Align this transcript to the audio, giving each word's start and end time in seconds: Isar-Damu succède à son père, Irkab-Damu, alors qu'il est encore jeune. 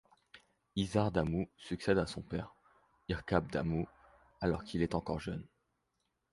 Isar-Damu 0.75 1.47
succède 1.57 1.99
à 1.99 2.07
son 2.07 2.23
père, 2.23 2.55
Irkab-Damu, 3.07 3.85
alors 4.39 4.63
qu'il 4.63 4.81
est 4.81 4.95
encore 4.95 5.19
jeune. 5.19 5.45